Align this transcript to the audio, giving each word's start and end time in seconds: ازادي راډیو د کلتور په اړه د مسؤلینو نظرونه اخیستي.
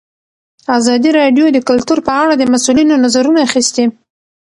ازادي 0.77 1.09
راډیو 1.19 1.45
د 1.51 1.57
کلتور 1.69 1.99
په 2.07 2.11
اړه 2.21 2.33
د 2.37 2.43
مسؤلینو 2.53 2.95
نظرونه 3.05 3.39
اخیستي. 3.47 3.85